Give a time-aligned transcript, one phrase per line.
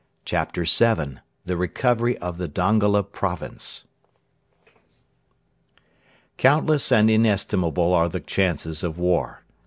[0.25, 3.85] CHAPTER VII: THE RECOVERY OF THE DONGOLA PROVINCE
[6.37, 9.43] Countless and inestimable are the chances of war.